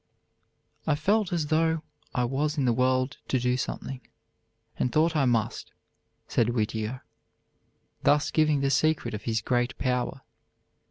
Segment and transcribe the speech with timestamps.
[0.87, 1.79] "I felt that
[2.15, 4.01] I was in the world to do something,
[4.79, 5.73] and thought I must,"
[6.27, 7.03] said Whittier,
[8.01, 10.21] thus giving the secret of his great power.